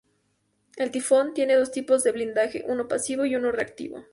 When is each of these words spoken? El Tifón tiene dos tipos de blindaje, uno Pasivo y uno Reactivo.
El 0.77 0.89
Tifón 0.89 1.35
tiene 1.35 1.53
dos 1.55 1.71
tipos 1.71 2.03
de 2.03 2.11
blindaje, 2.11 2.65
uno 2.67 2.87
Pasivo 2.87 3.23
y 3.23 3.35
uno 3.35 3.51
Reactivo. 3.51 4.03